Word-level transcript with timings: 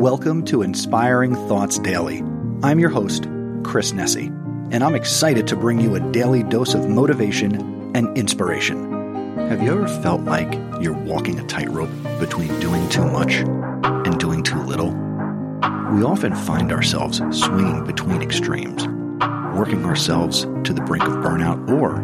Welcome 0.00 0.46
to 0.46 0.62
Inspiring 0.62 1.34
Thoughts 1.46 1.78
Daily. 1.78 2.22
I'm 2.62 2.78
your 2.78 2.88
host, 2.88 3.24
Chris 3.62 3.92
Nesi, 3.92 4.28
and 4.72 4.82
I'm 4.82 4.94
excited 4.94 5.46
to 5.48 5.56
bring 5.56 5.78
you 5.78 5.94
a 5.94 6.00
daily 6.10 6.42
dose 6.42 6.72
of 6.72 6.88
motivation 6.88 7.94
and 7.94 8.16
inspiration. 8.16 9.36
Have 9.36 9.62
you 9.62 9.70
ever 9.70 9.86
felt 9.86 10.22
like 10.22 10.54
you're 10.80 10.94
walking 10.94 11.38
a 11.38 11.46
tightrope 11.46 11.90
between 12.18 12.48
doing 12.60 12.88
too 12.88 13.04
much 13.04 13.34
and 13.34 14.18
doing 14.18 14.42
too 14.42 14.62
little? 14.62 14.88
We 15.92 16.02
often 16.02 16.34
find 16.34 16.72
ourselves 16.72 17.18
swinging 17.38 17.84
between 17.84 18.22
extremes, 18.22 18.86
working 19.54 19.84
ourselves 19.84 20.46
to 20.64 20.72
the 20.72 20.80
brink 20.80 21.04
of 21.04 21.12
burnout 21.16 21.68
or 21.68 21.98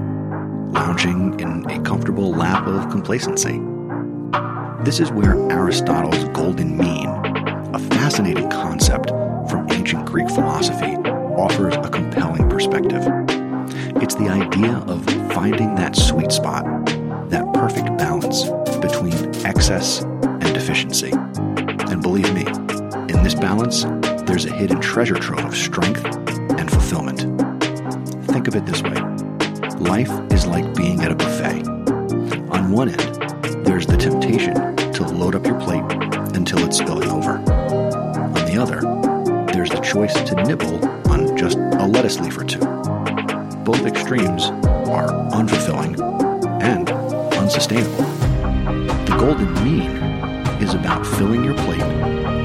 lounging 0.71 1.41
in 1.41 1.65
a 1.71 1.81
comfortable 1.81 2.31
lap 2.31 2.67
of 2.67 2.91
complacency. 2.91 3.59
This 4.85 5.01
is 5.01 5.11
where 5.11 5.35
Aristotle's 5.51 6.25
golden 6.37 6.77
mean, 6.77 7.06
fascinating 8.07 8.49
concept 8.49 9.11
from 9.51 9.67
ancient 9.73 10.07
Greek 10.07 10.29
philosophy, 10.31 10.95
offers 11.37 11.75
a 11.75 11.91
compelling 11.91 12.49
perspective. 12.49 13.03
It's 14.01 14.15
the 14.15 14.29
idea 14.29 14.77
of 14.87 15.05
finding 15.33 15.75
that 15.75 15.97
sweet 15.97 16.31
spot, 16.31 16.65
that 17.31 17.53
perfect 17.53 17.99
balance 17.99 18.45
between 18.81 19.13
excess 19.45 20.03
and 20.03 20.55
deficiency. 20.55 21.11
And 21.11 22.01
believe 22.01 22.33
me, 22.33 22.47
in 23.13 23.25
this 23.25 23.35
balance, 23.35 23.83
there's 24.23 24.45
a 24.45 24.53
hidden 24.53 24.81
treasure 24.81 25.17
trove 25.17 25.45
of 25.45 25.57
strength 25.57 26.05
and 26.05 26.71
fulfillment. 26.71 27.23
Think 28.31 28.47
of 28.47 28.55
it 28.55 28.67
this 28.67 28.83
way 28.85 29.01
life 29.81 30.13
is 30.33 30.47
like 30.47 30.77
being 30.77 31.01
at 31.01 31.11
a 31.11 31.17
buffet. 31.17 31.67
On 32.51 32.71
one 32.71 32.91
end, 32.91 33.67
there's 33.67 33.85
the 33.85 33.97
temptation 33.97 34.55
to 34.93 35.05
load 35.05 35.35
up 35.35 35.45
your 35.45 35.59
plate 35.59 35.83
until 36.37 36.65
it's. 36.65 36.81
On 36.81 37.06
the 38.57 38.63
other, 38.63 38.81
there's 39.53 39.71
the 39.71 39.81
choice 39.81 40.15
to 40.15 40.35
nibble 40.45 40.83
on 41.11 41.37
just 41.37 41.59
a 41.59 41.87
lettuce 41.87 42.19
leaf 42.21 42.39
or 42.39 42.45
two. 42.45 42.61
Both 43.65 43.85
extremes 43.85 44.47
are 44.89 45.09
unfulfilling 45.33 46.01
and 46.63 46.89
unsustainable. 47.35 48.05
The 49.05 49.17
golden 49.19 49.53
mean 49.65 49.91
is 50.63 50.75
about 50.75 51.07
filling 51.07 51.45
your 51.45 51.55
plate 51.55 51.85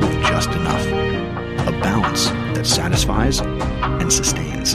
with 0.02 0.24
just 0.24 0.50
enough, 0.50 0.86
a 1.68 1.72
balance 1.82 2.28
that 2.56 2.66
satisfies 2.66 3.40
and 3.40 4.12
sustains. 4.12 4.74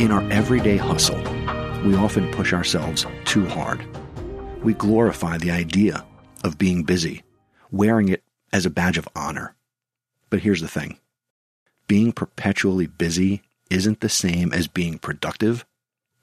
In 0.00 0.10
our 0.10 0.28
everyday 0.32 0.78
hustle, 0.78 1.22
we 1.84 1.94
often 1.94 2.30
push 2.32 2.52
ourselves 2.52 3.06
too 3.24 3.46
hard. 3.46 3.86
We 4.64 4.74
glorify 4.74 5.38
the 5.38 5.52
idea 5.52 6.04
of 6.42 6.58
being 6.58 6.82
busy, 6.82 7.22
wearing 7.70 8.08
it 8.08 8.24
as 8.52 8.66
a 8.66 8.70
badge 8.70 8.98
of 8.98 9.08
honor. 9.14 9.54
But 10.30 10.40
here's 10.40 10.60
the 10.60 10.68
thing 10.68 10.98
being 11.86 12.12
perpetually 12.12 12.86
busy 12.86 13.42
isn't 13.70 14.00
the 14.00 14.08
same 14.08 14.52
as 14.52 14.68
being 14.68 14.98
productive 14.98 15.64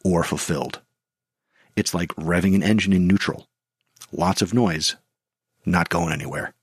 or 0.04 0.24
fulfilled. 0.24 0.82
It's 1.76 1.94
like 1.94 2.16
revving 2.16 2.56
an 2.56 2.64
engine 2.64 2.94
in 2.94 3.08
neutral. 3.08 3.48
Lots 4.12 4.42
of 4.42 4.54
noise, 4.54 4.96
not 5.66 5.90
going 5.90 6.14
anywhere. 6.14 6.54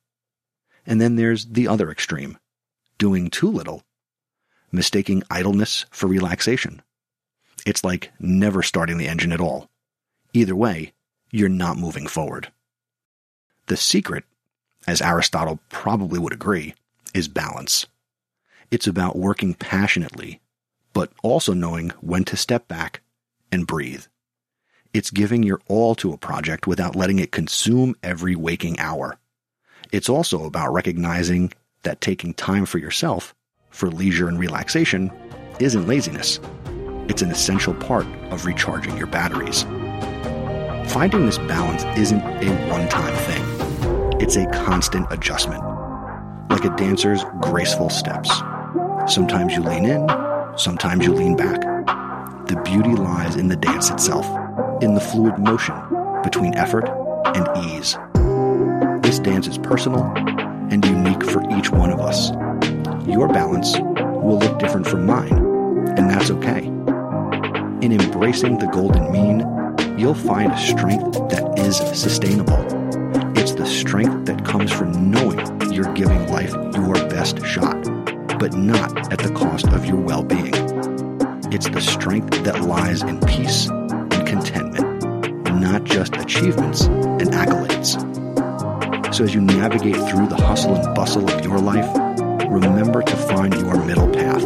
And 0.86 1.00
then 1.00 1.16
there's 1.16 1.46
the 1.46 1.68
other 1.68 1.90
extreme 1.90 2.38
doing 2.98 3.30
too 3.30 3.50
little, 3.50 3.82
mistaking 4.70 5.22
idleness 5.30 5.86
for 5.90 6.06
relaxation. 6.06 6.82
It's 7.66 7.84
like 7.84 8.12
never 8.18 8.62
starting 8.62 8.98
the 8.98 9.08
engine 9.08 9.32
at 9.32 9.40
all. 9.40 9.68
Either 10.32 10.56
way, 10.56 10.92
you're 11.30 11.48
not 11.48 11.76
moving 11.76 12.06
forward. 12.06 12.52
The 13.66 13.76
secret, 13.76 14.24
as 14.86 15.02
Aristotle 15.02 15.60
probably 15.68 16.18
would 16.18 16.32
agree, 16.32 16.74
is 17.14 17.28
balance. 17.28 17.86
It's 18.70 18.86
about 18.86 19.16
working 19.16 19.54
passionately, 19.54 20.40
but 20.92 21.12
also 21.22 21.52
knowing 21.52 21.90
when 22.00 22.24
to 22.24 22.36
step 22.36 22.68
back 22.68 23.02
and 23.50 23.66
breathe. 23.66 24.04
It's 24.94 25.10
giving 25.10 25.42
your 25.42 25.60
all 25.68 25.94
to 25.96 26.12
a 26.12 26.18
project 26.18 26.66
without 26.66 26.96
letting 26.96 27.18
it 27.18 27.32
consume 27.32 27.94
every 28.02 28.34
waking 28.34 28.78
hour. 28.78 29.18
It's 29.90 30.08
also 30.08 30.44
about 30.44 30.72
recognizing 30.72 31.52
that 31.82 32.00
taking 32.00 32.34
time 32.34 32.66
for 32.66 32.78
yourself, 32.78 33.34
for 33.70 33.90
leisure 33.90 34.28
and 34.28 34.38
relaxation, 34.38 35.10
isn't 35.60 35.86
laziness. 35.86 36.40
It's 37.08 37.22
an 37.22 37.30
essential 37.30 37.74
part 37.74 38.06
of 38.30 38.46
recharging 38.46 38.96
your 38.96 39.06
batteries. 39.06 39.64
Finding 40.92 41.26
this 41.26 41.38
balance 41.38 41.84
isn't 41.98 42.20
a 42.20 42.70
one 42.70 42.88
time 42.88 43.14
thing, 43.14 44.20
it's 44.20 44.36
a 44.36 44.46
constant 44.50 45.06
adjustment, 45.10 45.62
like 46.52 46.66
a 46.66 46.76
dancer's 46.76 47.24
graceful 47.40 47.88
steps. 47.88 48.30
Sometimes 49.06 49.54
you 49.54 49.62
lean 49.62 49.86
in, 49.86 50.06
sometimes 50.58 51.02
you 51.02 51.14
lean 51.14 51.34
back. 51.34 51.62
The 52.46 52.60
beauty 52.62 52.94
lies 52.94 53.36
in 53.36 53.48
the 53.48 53.56
dance 53.56 53.88
itself, 53.88 54.26
in 54.82 54.92
the 54.92 55.00
fluid 55.00 55.38
motion 55.38 55.74
between 56.22 56.54
effort 56.54 56.90
and 57.34 57.48
ease. 57.64 57.96
This 59.02 59.18
dance 59.18 59.46
is 59.46 59.56
personal 59.56 60.04
and 60.70 60.84
unique 60.84 61.24
for 61.24 61.42
each 61.56 61.70
one 61.70 61.90
of 61.90 62.00
us. 62.00 62.32
Your 63.08 63.28
balance 63.28 63.78
will 63.78 64.38
look 64.38 64.58
different 64.58 64.86
from 64.86 65.06
mine, 65.06 65.32
and 65.96 66.10
that's 66.10 66.30
okay. 66.30 66.66
In 67.80 67.98
embracing 67.98 68.58
the 68.58 68.66
golden 68.66 69.10
mean, 69.10 69.40
you'll 69.98 70.14
find 70.14 70.52
a 70.52 70.58
strength 70.58 71.14
that 71.30 71.58
is 71.58 71.78
sustainable. 71.98 72.81
It's 73.42 73.54
the 73.54 73.66
strength 73.66 74.26
that 74.26 74.44
comes 74.44 74.70
from 74.70 75.10
knowing 75.10 75.40
you're 75.72 75.92
giving 75.94 76.28
life 76.28 76.52
your 76.76 76.94
best 77.08 77.44
shot, 77.44 77.74
but 78.38 78.54
not 78.54 79.12
at 79.12 79.18
the 79.18 79.32
cost 79.34 79.66
of 79.66 79.84
your 79.84 79.96
well 79.96 80.22
being. 80.22 80.54
It's 81.52 81.68
the 81.68 81.80
strength 81.80 82.44
that 82.44 82.60
lies 82.60 83.02
in 83.02 83.18
peace 83.22 83.66
and 83.66 84.24
contentment, 84.28 85.02
not 85.60 85.82
just 85.82 86.14
achievements 86.18 86.82
and 86.82 87.32
accolades. 87.32 87.98
So 89.12 89.24
as 89.24 89.34
you 89.34 89.40
navigate 89.40 89.96
through 90.08 90.28
the 90.28 90.36
hustle 90.36 90.76
and 90.76 90.94
bustle 90.94 91.28
of 91.28 91.44
your 91.44 91.58
life, 91.58 91.92
remember 92.48 93.02
to 93.02 93.16
find 93.16 93.52
your 93.54 93.84
middle 93.84 94.08
path. 94.08 94.44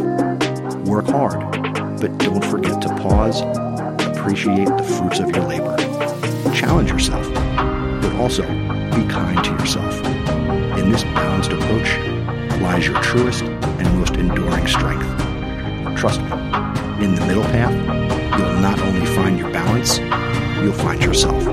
Work 0.87 1.05
hard, 1.05 1.39
but 2.01 2.17
don't 2.17 2.43
forget 2.43 2.81
to 2.81 2.89
pause, 2.95 3.41
appreciate 4.07 4.69
the 4.69 4.83
fruits 4.97 5.19
of 5.19 5.29
your 5.29 5.45
labor. 5.45 5.77
Challenge 6.55 6.89
yourself, 6.89 7.31
but 8.01 8.15
also 8.15 8.66
be 8.91 9.05
kind 9.07 9.43
to 9.43 9.51
yourself. 9.51 9.99
In 10.77 10.89
this 10.91 11.03
balanced 11.03 11.51
approach 11.51 11.97
lies 12.61 12.87
your 12.87 13.01
truest 13.01 13.43
and 13.43 13.99
most 13.99 14.15
enduring 14.15 14.67
strength. 14.67 15.05
Trust 15.97 16.21
me, 16.21 16.31
in 17.03 17.15
the 17.15 17.25
middle 17.25 17.43
path, 17.43 17.73
you'll 18.37 18.59
not 18.59 18.79
only 18.81 19.05
find 19.05 19.39
your 19.39 19.49
balance, 19.51 19.99
you'll 20.61 20.73
find 20.73 21.03
yourself. 21.03 21.43